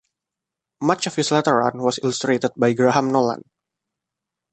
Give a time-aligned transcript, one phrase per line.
[0.81, 3.43] Much of his later run was illustrated by Graham Nolan.